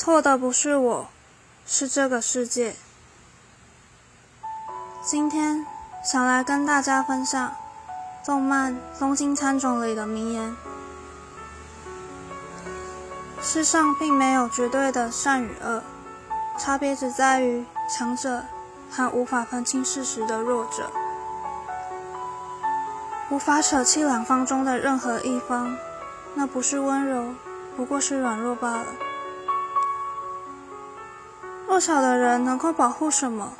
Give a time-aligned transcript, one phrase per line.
[0.00, 1.08] 错的不是我，
[1.66, 2.74] 是这个世界。
[5.02, 5.66] 今天
[6.02, 7.54] 想来跟大家分享
[8.24, 10.56] 动漫《东京喰种》里的名言：
[13.42, 15.82] 世上并没有绝对的善与恶，
[16.58, 18.44] 差别只在于强者
[18.90, 20.90] 和无法分清事实的弱者。
[23.28, 25.76] 无法舍弃两方中的任何一方，
[26.32, 27.34] 那不是温柔，
[27.76, 28.86] 不过是软弱罢了。
[31.70, 33.52] 弱小的人能够保护什么？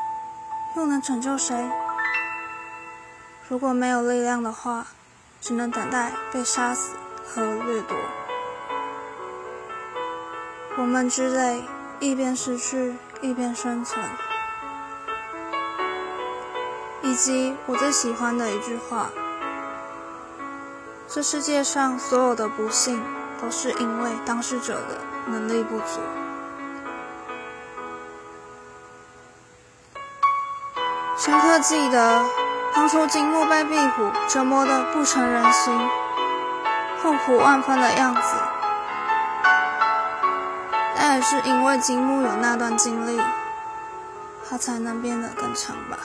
[0.74, 1.70] 又能拯救谁？
[3.48, 4.88] 如果没有力量的话，
[5.40, 7.96] 只能等待被杀死和掠夺。
[10.76, 11.62] 我们之类，
[12.00, 14.04] 一边失去，一边生存。
[17.02, 19.08] 以及我最喜欢的一句话：
[21.06, 23.00] 这世界上所有的不幸，
[23.40, 26.00] 都是因为当事者的能力不足。
[31.22, 32.24] 深刻记得
[32.74, 35.90] 当初金木被壁虎折磨得不成人形、
[37.02, 38.20] 痛苦万分的样子，
[40.96, 43.20] 那也是因为金木有那段经历，
[44.48, 45.98] 他才能变得更强吧。